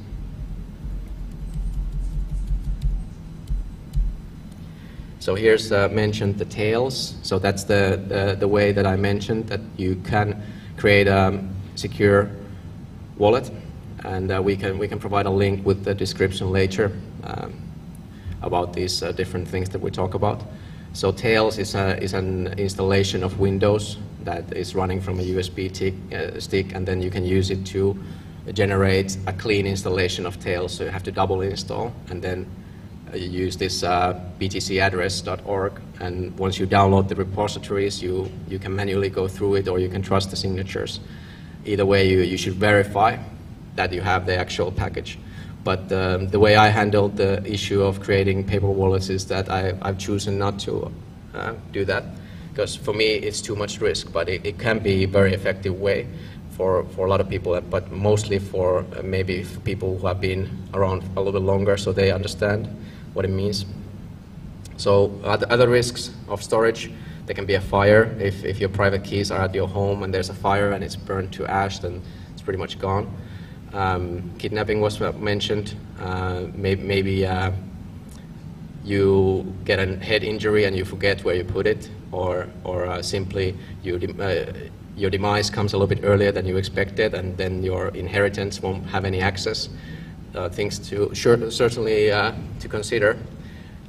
So 5.23 5.35
here's 5.35 5.71
uh, 5.71 5.87
mentioned 5.87 6.37
the 6.37 6.43
tails. 6.43 7.15
So 7.21 7.39
that's 7.39 7.63
the, 7.63 8.35
the, 8.37 8.45
way 8.45 8.73
that 8.73 8.85
I 8.85 8.97
mentioned 8.97 9.47
that 9.47 9.61
you 9.77 9.95
can 10.03 10.43
create 10.75 11.07
a 11.07 11.41
secure 11.75 12.29
wallet. 13.17 13.49
And 14.03 14.29
uh, 14.29 14.41
we, 14.43 14.57
can, 14.57 14.77
we 14.77 14.85
can 14.89 14.99
provide 14.99 15.25
a 15.25 15.29
link 15.29 15.65
with 15.65 15.85
the 15.85 15.95
description 15.95 16.51
later 16.51 16.91
um, 17.23 17.53
about 18.41 18.73
these 18.73 19.01
uh, 19.01 19.13
different 19.13 19.47
things 19.47 19.69
that 19.69 19.79
we 19.79 19.91
talk 19.91 20.13
about. 20.13 20.43
So 20.91 21.13
Tails 21.13 21.57
is, 21.57 21.73
a, 21.73 21.97
is 22.03 22.13
an 22.13 22.47
installation 22.59 23.23
of 23.23 23.39
Windows 23.39 23.99
that 24.25 24.51
is 24.51 24.75
running 24.75 24.99
from 24.99 25.21
a 25.21 25.23
USB 25.23 25.71
tick, 25.71 25.93
uh, 26.11 26.37
stick, 26.41 26.75
and 26.75 26.85
then 26.85 27.01
you 27.01 27.09
can 27.09 27.23
use 27.23 27.49
it 27.49 27.65
to 27.67 27.97
generate 28.51 29.17
a 29.25 29.31
clean 29.31 29.67
installation 29.67 30.25
of 30.25 30.37
Tails. 30.41 30.73
So 30.73 30.83
you 30.83 30.89
have 30.89 31.03
to 31.03 31.13
double 31.13 31.39
install, 31.39 31.93
and 32.09 32.21
then 32.21 32.45
you 33.13 33.29
use 33.29 33.57
this 33.57 33.83
uh, 33.83 34.19
btcaddress.org, 34.39 35.81
and 35.99 36.37
once 36.37 36.59
you 36.59 36.67
download 36.67 37.07
the 37.07 37.15
repositories, 37.15 38.01
you, 38.01 38.31
you 38.47 38.59
can 38.59 38.75
manually 38.75 39.09
go 39.09 39.27
through 39.27 39.55
it 39.55 39.67
or 39.67 39.79
you 39.79 39.89
can 39.89 40.01
trust 40.01 40.29
the 40.29 40.35
signatures. 40.35 40.99
Either 41.65 41.85
way, 41.85 42.09
you, 42.09 42.19
you 42.19 42.37
should 42.37 42.55
verify 42.55 43.17
that 43.75 43.91
you 43.91 44.01
have 44.01 44.25
the 44.25 44.37
actual 44.37 44.71
package. 44.71 45.17
But 45.63 45.91
um, 45.91 46.27
the 46.27 46.39
way 46.39 46.55
I 46.55 46.67
handled 46.67 47.15
the 47.15 47.41
issue 47.45 47.81
of 47.81 48.01
creating 48.01 48.45
paper 48.45 48.67
wallets 48.67 49.09
is 49.09 49.27
that 49.27 49.49
I, 49.49 49.73
I've 49.81 49.97
chosen 49.97 50.37
not 50.37 50.59
to 50.59 50.91
uh, 51.33 51.53
do 51.71 51.85
that 51.85 52.03
because 52.49 52.75
for 52.75 52.93
me 52.93 53.05
it's 53.05 53.41
too 53.41 53.55
much 53.55 53.79
risk, 53.79 54.11
but 54.11 54.29
it, 54.29 54.45
it 54.45 54.59
can 54.59 54.79
be 54.79 55.03
a 55.03 55.07
very 55.07 55.33
effective 55.33 55.79
way 55.79 56.07
for, 56.51 56.83
for 56.95 57.07
a 57.07 57.09
lot 57.09 57.19
of 57.19 57.29
people, 57.29 57.59
but 57.61 57.91
mostly 57.91 58.37
for 58.37 58.85
uh, 58.95 59.01
maybe 59.03 59.43
for 59.43 59.59
people 59.61 59.97
who 59.97 60.05
have 60.07 60.21
been 60.21 60.49
around 60.73 61.03
a 61.15 61.21
little 61.21 61.39
bit 61.39 61.45
longer 61.45 61.77
so 61.77 61.91
they 61.91 62.11
understand 62.11 62.67
what 63.13 63.25
it 63.25 63.31
means. 63.31 63.65
So 64.77 65.11
other 65.23 65.69
risks 65.69 66.11
of 66.27 66.41
storage, 66.41 66.91
there 67.25 67.35
can 67.35 67.45
be 67.45 67.53
a 67.55 67.61
fire. 67.61 68.15
If, 68.19 68.43
if 68.43 68.59
your 68.59 68.69
private 68.69 69.03
keys 69.03 69.31
are 69.31 69.41
at 69.41 69.55
your 69.55 69.67
home 69.67 70.03
and 70.03 70.13
there's 70.13 70.29
a 70.29 70.33
fire 70.33 70.71
and 70.71 70.83
it's 70.83 70.95
burned 70.95 71.31
to 71.33 71.45
ash, 71.45 71.79
then 71.79 72.01
it's 72.33 72.41
pretty 72.41 72.59
much 72.59 72.79
gone. 72.79 73.15
Um, 73.73 74.31
kidnapping 74.37 74.81
was 74.81 74.99
mentioned. 74.99 75.75
Uh, 75.99 76.47
maybe, 76.53 76.83
maybe 76.83 77.25
uh, 77.25 77.51
you 78.83 79.53
get 79.63 79.79
a 79.79 79.95
head 79.97 80.23
injury 80.23 80.65
and 80.65 80.75
you 80.75 80.85
forget 80.85 81.23
where 81.23 81.35
you 81.35 81.43
put 81.43 81.65
it, 81.65 81.89
or, 82.11 82.47
or 82.63 82.85
uh, 82.85 83.01
simply 83.01 83.57
you 83.83 83.95
uh, 84.19 84.51
your 84.95 85.09
demise 85.09 85.49
comes 85.49 85.73
a 85.73 85.77
little 85.77 85.87
bit 85.87 86.03
earlier 86.03 86.31
than 86.31 86.45
you 86.45 86.57
expected, 86.57 87.13
and 87.15 87.35
then 87.37 87.63
your 87.63 87.87
inheritance 87.89 88.61
won't 88.61 88.85
have 88.85 89.05
any 89.05 89.21
access 89.21 89.69
things 90.49 90.79
to 90.89 91.13
sure, 91.13 91.51
certainly 91.51 92.11
uh, 92.11 92.33
to 92.59 92.67
consider. 92.67 93.17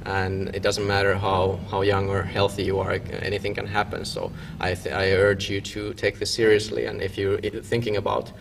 And 0.05 0.55
it 0.55 0.61
doesn't 0.61 0.85
matter 0.85 1.15
how, 1.15 1.59
how 1.71 1.81
young 1.81 2.09
or 2.09 2.21
healthy 2.21 2.63
you 2.63 2.79
are, 2.79 2.99
anything 3.23 3.55
can 3.55 3.65
happen. 3.65 4.05
So 4.05 4.31
I, 4.59 4.77
I 4.91 5.11
urge 5.13 5.49
you 5.49 5.61
to 5.61 5.93
take 5.95 6.19
this 6.19 6.31
seriously. 6.31 6.85
And 6.85 7.01
if 7.01 7.17
you're 7.17 7.39
thinking 7.39 7.97
about 7.97 8.31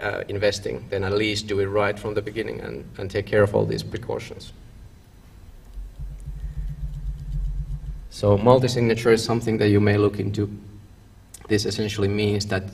uh, 0.00 0.24
investing, 0.28 0.84
then 0.90 1.04
at 1.04 1.12
least 1.12 1.46
do 1.46 1.60
it 1.60 1.66
right 1.66 1.96
from 1.96 2.14
the 2.14 2.22
beginning 2.22 2.60
and, 2.60 2.84
and 2.98 3.08
take 3.08 3.26
care 3.26 3.44
of 3.44 3.54
all 3.54 3.64
these 3.64 3.84
precautions. 3.84 4.52
So 8.10 8.36
multi-signature 8.38 9.12
is 9.12 9.22
something 9.22 9.58
that 9.58 9.68
you 9.68 9.80
may 9.80 9.98
look 9.98 10.18
into. 10.18 10.50
This 11.48 11.66
essentially 11.66 12.08
means 12.08 12.46
that 12.46 12.64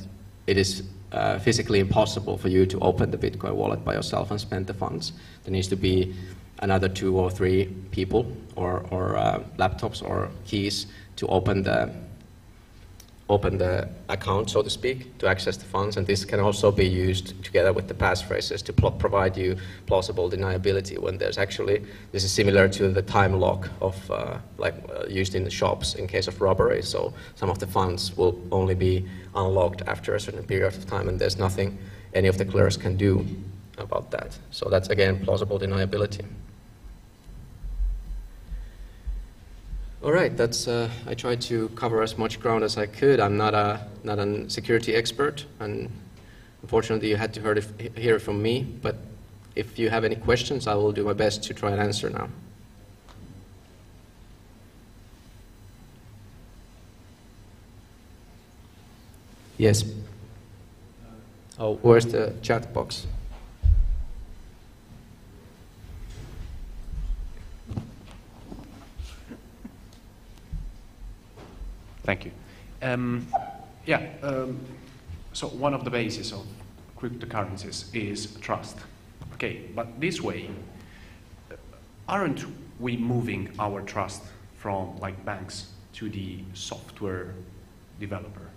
it 0.46 0.56
is 0.56 0.82
uh, 1.12 1.38
physically 1.38 1.80
impossible 1.80 2.36
for 2.36 2.48
you 2.48 2.66
to 2.66 2.78
open 2.80 3.10
the 3.10 3.18
Bitcoin 3.18 3.54
wallet 3.54 3.84
by 3.84 3.94
yourself 3.94 4.30
and 4.30 4.40
spend 4.40 4.66
the 4.66 4.74
funds. 4.74 5.12
There 5.44 5.52
needs 5.52 5.68
to 5.68 5.76
be 5.76 6.14
another 6.60 6.88
two 6.88 7.16
or 7.16 7.30
three 7.30 7.66
people 7.90 8.30
or, 8.56 8.86
or 8.90 9.16
uh, 9.16 9.42
laptops 9.58 10.02
or 10.02 10.30
keys 10.44 10.86
to 11.16 11.26
open 11.28 11.62
the 11.62 11.92
open 13.30 13.58
the 13.58 13.88
account, 14.08 14.50
so 14.50 14.60
to 14.60 14.68
speak, 14.68 15.16
to 15.18 15.26
access 15.28 15.56
the 15.56 15.64
funds. 15.64 15.96
And 15.96 16.06
this 16.06 16.24
can 16.24 16.40
also 16.40 16.70
be 16.72 16.86
used 16.86 17.42
together 17.44 17.72
with 17.72 17.86
the 17.88 17.94
passphrases 17.94 18.62
to 18.64 18.72
provide 18.72 19.36
you 19.36 19.56
plausible 19.86 20.28
deniability 20.28 20.98
when 20.98 21.16
there's 21.16 21.38
actually, 21.38 21.86
this 22.12 22.24
is 22.24 22.32
similar 22.32 22.68
to 22.68 22.88
the 22.88 23.02
time 23.02 23.38
lock 23.38 23.70
of, 23.80 24.10
uh, 24.10 24.38
like 24.58 24.74
uh, 24.90 25.06
used 25.06 25.34
in 25.34 25.44
the 25.44 25.50
shops 25.50 25.94
in 25.94 26.06
case 26.06 26.26
of 26.26 26.40
robbery. 26.40 26.82
So 26.82 27.14
some 27.36 27.50
of 27.50 27.58
the 27.60 27.66
funds 27.66 28.16
will 28.16 28.38
only 28.50 28.74
be 28.74 29.06
unlocked 29.34 29.82
after 29.86 30.14
a 30.14 30.20
certain 30.20 30.42
period 30.42 30.74
of 30.74 30.86
time 30.86 31.08
and 31.08 31.18
there's 31.18 31.38
nothing 31.38 31.78
any 32.12 32.26
of 32.26 32.36
the 32.36 32.44
clerks 32.44 32.76
can 32.76 32.96
do 32.96 33.24
about 33.78 34.10
that. 34.10 34.36
So 34.50 34.68
that's 34.68 34.88
again 34.88 35.24
plausible 35.24 35.58
deniability. 35.58 36.24
All 40.02 40.12
right, 40.12 40.34
that's, 40.34 40.66
uh, 40.66 40.88
I 41.06 41.12
tried 41.12 41.42
to 41.42 41.68
cover 41.70 42.02
as 42.02 42.16
much 42.16 42.40
ground 42.40 42.64
as 42.64 42.78
I 42.78 42.86
could. 42.86 43.20
I'm 43.20 43.36
not 43.36 43.52
a, 43.52 43.86
not 44.02 44.18
a 44.18 44.48
security 44.48 44.94
expert, 44.94 45.44
and 45.58 45.90
unfortunately 46.62 47.10
you 47.10 47.16
had 47.16 47.34
to 47.34 47.50
it, 47.50 47.98
hear 47.98 48.16
it 48.16 48.20
from 48.20 48.40
me, 48.40 48.62
but 48.80 48.96
if 49.56 49.78
you 49.78 49.90
have 49.90 50.04
any 50.04 50.16
questions, 50.16 50.66
I 50.66 50.74
will 50.74 50.92
do 50.92 51.04
my 51.04 51.12
best 51.12 51.42
to 51.44 51.54
try 51.54 51.72
and 51.72 51.80
answer 51.80 52.08
now. 52.08 52.30
Yes. 59.58 59.84
Oh, 61.58 61.74
where's 61.82 62.06
the 62.06 62.32
chat 62.40 62.72
box? 62.72 63.06
Thank 72.10 72.24
you. 72.24 72.32
Um, 72.82 73.26
yeah, 73.86 74.08
um, 74.22 74.58
so 75.32 75.48
one 75.48 75.74
of 75.74 75.84
the 75.84 75.90
bases 75.90 76.32
of, 76.32 76.46
cryptocurrencies 77.00 77.94
is 77.94 78.36
trust. 78.40 78.76
Okay, 79.34 79.62
but 79.74 80.00
this 80.00 80.20
way, 80.20 80.50
aren't 82.06 82.44
we 82.78 82.96
moving 82.96 83.50
our 83.58 83.80
trust 83.80 84.22
from 84.58 84.98
like 84.98 85.24
banks 85.24 85.68
to 85.94 86.10
the 86.10 86.40
software 86.52 87.34
developer? 87.98 88.50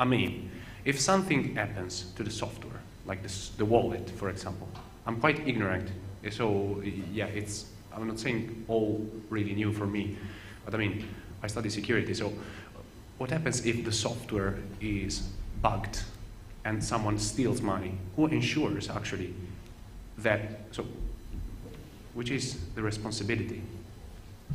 I 0.00 0.04
mean, 0.04 0.50
if 0.84 1.00
something 1.00 1.54
happens 1.54 2.12
to 2.16 2.24
the 2.24 2.30
software, 2.30 2.80
like 3.06 3.22
this, 3.22 3.50
the 3.50 3.64
wallet, 3.64 4.10
for 4.10 4.30
example, 4.30 4.68
I'm 5.06 5.20
quite 5.20 5.46
ignorant, 5.46 5.90
so 6.30 6.82
yeah, 7.12 7.26
it's, 7.26 7.66
I'm 7.94 8.06
not 8.06 8.18
saying 8.18 8.64
all 8.68 9.06
really 9.30 9.54
new 9.54 9.72
for 9.72 9.86
me, 9.86 10.16
but 10.64 10.74
I 10.74 10.78
mean, 10.78 11.08
I 11.42 11.46
study 11.46 11.70
security, 11.70 12.14
so 12.14 12.32
what 13.18 13.30
happens 13.30 13.66
if 13.66 13.84
the 13.84 13.92
software 13.92 14.54
is 14.80 15.28
bugged 15.60 16.02
and 16.64 16.82
someone 16.82 17.18
steals 17.18 17.60
money? 17.60 17.98
Who 18.16 18.26
ensures 18.26 18.88
actually 18.88 19.34
that, 20.18 20.60
so, 20.70 20.86
which 22.14 22.30
is 22.30 22.58
the 22.74 22.82
responsibility 22.82 23.62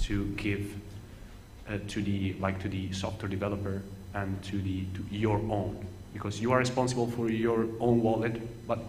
to 0.02 0.26
give 0.38 0.74
uh, 1.70 1.78
to 1.90 2.02
the, 2.02 2.34
like 2.40 2.60
to 2.62 2.70
the 2.70 2.92
software 2.94 3.30
developer 3.30 3.82
and 4.14 4.42
to 4.44 4.62
the, 4.62 4.86
to 4.96 5.06
your 5.12 5.38
own? 5.38 5.86
Because 6.14 6.40
you 6.42 6.52
are 6.52 6.60
responsible 6.60 7.08
for 7.08 7.30
your 7.30 7.68
own 7.80 8.02
wallet, 8.02 8.68
but 8.68 8.80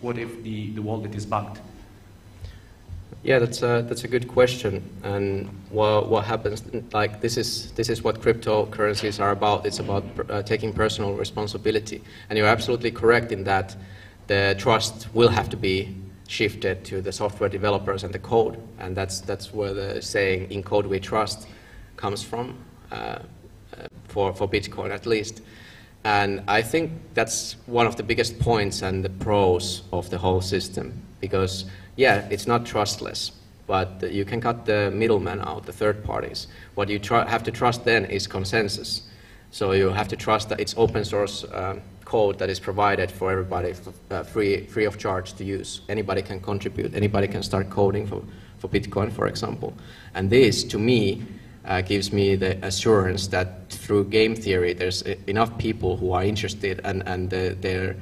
what 0.00 0.16
if 0.16 0.42
the, 0.42 0.70
the 0.70 0.82
wallet 0.82 1.14
is 1.14 1.26
bugged? 1.26 1.58
Yeah, 3.22 3.40
that's 3.40 3.62
a, 3.62 3.84
that's 3.88 4.04
a 4.04 4.08
good 4.08 4.28
question. 4.28 4.82
And 5.02 5.48
what, 5.70 6.08
what 6.08 6.24
happens, 6.24 6.62
like 6.92 7.20
this 7.20 7.36
is, 7.36 7.72
this 7.72 7.88
is 7.88 8.02
what 8.02 8.20
cryptocurrencies 8.20 9.20
are 9.20 9.32
about. 9.32 9.66
It's 9.66 9.80
about 9.80 10.04
uh, 10.30 10.42
taking 10.42 10.72
personal 10.72 11.14
responsibility. 11.14 12.02
And 12.30 12.38
you're 12.38 12.46
absolutely 12.46 12.90
correct 12.90 13.32
in 13.32 13.44
that 13.44 13.76
the 14.28 14.54
trust 14.58 15.12
will 15.14 15.28
have 15.28 15.48
to 15.50 15.56
be 15.56 15.96
shifted 16.28 16.84
to 16.84 17.00
the 17.00 17.10
software 17.10 17.48
developers 17.48 18.04
and 18.04 18.14
the 18.14 18.18
code. 18.18 18.56
And 18.78 18.96
that's, 18.96 19.20
that's 19.20 19.52
where 19.52 19.74
the 19.74 20.00
saying, 20.00 20.50
in 20.50 20.62
code 20.62 20.86
we 20.86 21.00
trust, 21.00 21.48
comes 21.96 22.22
from, 22.22 22.56
uh, 22.92 22.94
uh, 22.94 23.20
for, 24.06 24.32
for 24.34 24.48
Bitcoin 24.48 24.90
at 24.90 25.06
least. 25.06 25.42
And 26.04 26.42
I 26.46 26.62
think 26.62 26.92
that's 27.14 27.56
one 27.66 27.86
of 27.86 27.96
the 27.96 28.02
biggest 28.02 28.38
points 28.38 28.82
and 28.82 29.04
the 29.04 29.10
pros 29.10 29.82
of 29.92 30.08
the 30.10 30.18
whole 30.18 30.40
system 30.40 31.02
because 31.20 31.64
yeah, 31.98 32.28
it's 32.30 32.46
not 32.46 32.64
trustless, 32.64 33.32
but 33.66 34.12
you 34.12 34.24
can 34.24 34.40
cut 34.40 34.64
the 34.64 34.88
middleman 34.92 35.40
out, 35.40 35.66
the 35.66 35.72
third 35.72 36.04
parties. 36.04 36.46
What 36.76 36.88
you 36.88 37.00
have 37.10 37.42
to 37.42 37.50
trust 37.50 37.84
then 37.84 38.04
is 38.04 38.28
consensus. 38.28 39.02
So 39.50 39.72
you 39.72 39.88
have 39.88 40.06
to 40.08 40.16
trust 40.16 40.48
that 40.50 40.60
it's 40.60 40.74
open 40.76 41.04
source 41.04 41.44
um, 41.52 41.82
code 42.04 42.38
that 42.38 42.50
is 42.50 42.60
provided 42.60 43.10
for 43.10 43.32
everybody 43.32 43.74
uh, 44.12 44.22
free, 44.22 44.64
free 44.66 44.84
of 44.84 44.96
charge 44.96 45.32
to 45.34 45.44
use. 45.44 45.80
Anybody 45.88 46.22
can 46.22 46.38
contribute, 46.38 46.94
anybody 46.94 47.26
can 47.26 47.42
start 47.42 47.68
coding 47.68 48.06
for, 48.06 48.22
for 48.58 48.68
Bitcoin, 48.68 49.10
for 49.10 49.26
example. 49.26 49.74
And 50.14 50.30
this, 50.30 50.62
to 50.64 50.78
me, 50.78 51.24
uh, 51.64 51.80
gives 51.80 52.12
me 52.12 52.36
the 52.36 52.64
assurance 52.64 53.26
that 53.28 53.70
through 53.70 54.04
game 54.04 54.36
theory, 54.36 54.72
there's 54.72 55.02
enough 55.26 55.58
people 55.58 55.96
who 55.96 56.12
are 56.12 56.22
interested 56.22 56.80
and, 56.84 57.02
and 57.08 57.28
the, 57.28 57.56
their 57.60 57.96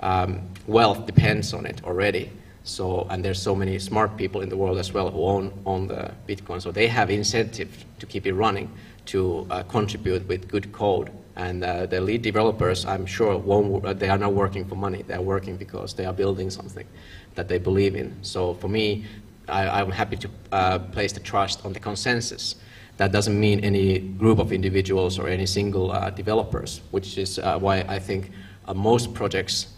um, 0.00 0.40
wealth 0.66 1.04
depends 1.04 1.52
on 1.52 1.66
it 1.66 1.84
already. 1.84 2.30
So, 2.64 3.06
and 3.10 3.24
there's 3.24 3.42
so 3.42 3.54
many 3.54 3.78
smart 3.78 4.16
people 4.16 4.40
in 4.40 4.48
the 4.48 4.56
world 4.56 4.78
as 4.78 4.92
well 4.92 5.10
who 5.10 5.24
own, 5.24 5.52
own 5.66 5.88
the 5.88 6.12
Bitcoin. 6.28 6.62
So 6.62 6.70
they 6.70 6.86
have 6.86 7.10
incentive 7.10 7.84
to 7.98 8.06
keep 8.06 8.26
it 8.26 8.34
running, 8.34 8.70
to 9.06 9.46
uh, 9.50 9.62
contribute 9.64 10.26
with 10.28 10.48
good 10.48 10.72
code. 10.72 11.10
And 11.34 11.64
uh, 11.64 11.86
the 11.86 12.00
lead 12.00 12.22
developers, 12.22 12.84
I'm 12.84 13.06
sure, 13.06 13.36
won't, 13.36 13.84
uh, 13.84 13.94
they 13.94 14.08
are 14.08 14.18
not 14.18 14.32
working 14.32 14.64
for 14.64 14.76
money. 14.76 15.02
They 15.02 15.14
are 15.14 15.22
working 15.22 15.56
because 15.56 15.94
they 15.94 16.04
are 16.04 16.12
building 16.12 16.50
something 16.50 16.86
that 17.34 17.48
they 17.48 17.58
believe 17.58 17.96
in. 17.96 18.16
So 18.22 18.54
for 18.54 18.68
me, 18.68 19.06
I, 19.48 19.80
am 19.80 19.90
happy 19.90 20.16
to 20.18 20.30
uh, 20.52 20.78
place 20.78 21.12
the 21.12 21.20
trust 21.20 21.64
on 21.64 21.72
the 21.72 21.80
consensus. 21.80 22.56
That 22.98 23.10
doesn't 23.10 23.38
mean 23.38 23.60
any 23.60 23.98
group 23.98 24.38
of 24.38 24.52
individuals 24.52 25.18
or 25.18 25.26
any 25.26 25.46
single 25.46 25.90
uh, 25.90 26.10
developers, 26.10 26.82
which 26.90 27.18
is 27.18 27.38
uh, 27.38 27.58
why 27.58 27.78
I 27.88 27.98
think 27.98 28.30
most 28.72 29.14
projects 29.14 29.68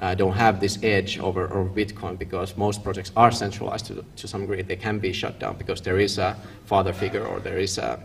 uh, 0.00 0.14
don't 0.14 0.34
have 0.34 0.60
this 0.60 0.78
edge 0.82 1.18
over, 1.18 1.52
over 1.52 1.68
Bitcoin 1.68 2.18
because 2.18 2.56
most 2.56 2.84
projects 2.84 3.10
are 3.16 3.32
centralized 3.32 3.86
to, 3.86 4.04
to 4.16 4.28
some 4.28 4.42
degree. 4.42 4.62
They 4.62 4.76
can 4.76 4.98
be 4.98 5.12
shut 5.12 5.38
down 5.38 5.56
because 5.56 5.80
there 5.80 5.98
is 5.98 6.18
a 6.18 6.36
father 6.66 6.92
figure 6.92 7.24
or 7.24 7.40
there 7.40 7.58
is 7.58 7.78
a, 7.78 8.00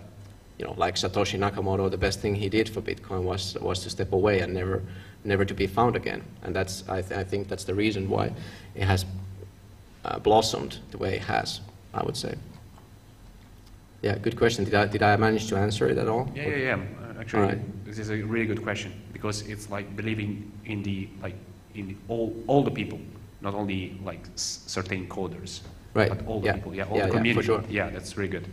you 0.58 0.66
know, 0.66 0.74
like 0.78 0.96
Satoshi 0.96 1.38
Nakamoto, 1.38 1.90
the 1.92 1.98
best 1.98 2.20
thing 2.20 2.36
he 2.36 2.50
did 2.50 2.68
for 2.68 2.82
Bitcoin 2.82 3.24
was, 3.24 3.56
was 3.62 3.80
to 3.84 3.90
step 3.90 4.12
away 4.12 4.40
and 4.40 4.54
never, 4.54 4.82
never 5.24 5.46
to 5.46 5.54
be 5.54 5.68
found 5.68 5.96
again. 5.96 6.24
And 6.42 6.56
that's, 6.56 6.84
I, 6.90 7.02
th 7.02 7.12
I 7.12 7.24
think 7.24 7.48
that's 7.48 7.66
the 7.66 7.76
reason 7.76 8.10
why 8.10 8.34
it 8.74 8.86
has 8.86 9.06
uh, 10.06 10.20
blossomed 10.20 10.80
the 10.92 10.98
way 10.98 11.16
it 11.16 11.24
has, 11.24 11.62
I 11.94 12.04
would 12.04 12.18
say. 12.18 12.36
Yeah, 14.02 14.18
good 14.18 14.36
question. 14.36 14.66
Did 14.66 14.74
I, 14.74 14.86
did 14.88 15.04
I 15.04 15.16
manage 15.16 15.48
to 15.48 15.58
answer 15.58 15.88
it 15.88 15.98
at 15.98 16.08
all? 16.08 16.30
Yeah, 16.36 16.48
yeah, 16.48 16.58
yeah. 16.58 16.74
Uh, 16.76 17.20
actually, 17.22 17.42
right. 17.42 17.86
this 17.86 18.00
is 18.00 18.10
a 18.10 18.22
really 18.24 18.48
good 18.48 18.64
question 18.64 18.92
because 19.14 19.44
it's 19.44 19.70
like 19.70 19.96
believing 19.96 20.52
in 20.66 20.84
the 20.84 21.08
like 21.22 21.36
in 21.76 21.98
all, 22.08 22.36
all 22.48 22.64
the 22.64 22.72
people, 22.72 23.00
not 23.42 23.54
only 23.54 23.98
like 24.04 24.22
certain 24.36 25.08
coders, 25.08 25.62
right. 25.94 26.10
but 26.10 26.26
all 26.28 26.40
the 26.40 26.48
yeah. 26.48 26.54
people, 26.54 26.76
yeah, 26.76 26.84
all 26.86 26.98
yeah, 26.98 27.06
the 27.06 27.12
community. 27.12 27.48
Yeah, 27.48 27.60
sure. 27.60 27.64
yeah, 27.70 27.90
that's 27.90 28.14
very 28.14 28.28
good. 28.28 28.48